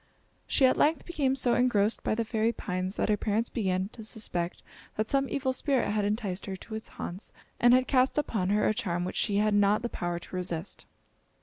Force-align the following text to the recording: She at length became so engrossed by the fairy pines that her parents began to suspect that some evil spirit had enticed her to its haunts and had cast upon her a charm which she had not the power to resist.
She 0.47 0.65
at 0.65 0.77
length 0.79 1.05
became 1.05 1.35
so 1.35 1.53
engrossed 1.53 2.01
by 2.01 2.15
the 2.15 2.25
fairy 2.25 2.51
pines 2.51 2.95
that 2.95 3.07
her 3.09 3.17
parents 3.17 3.51
began 3.51 3.89
to 3.89 4.03
suspect 4.03 4.63
that 4.95 5.11
some 5.11 5.29
evil 5.29 5.53
spirit 5.53 5.91
had 5.91 6.05
enticed 6.05 6.47
her 6.47 6.55
to 6.55 6.73
its 6.73 6.87
haunts 6.97 7.31
and 7.59 7.71
had 7.71 7.87
cast 7.87 8.17
upon 8.17 8.49
her 8.49 8.67
a 8.67 8.73
charm 8.73 9.05
which 9.05 9.15
she 9.15 9.35
had 9.37 9.53
not 9.53 9.83
the 9.83 9.89
power 9.89 10.17
to 10.17 10.35
resist. 10.35 10.87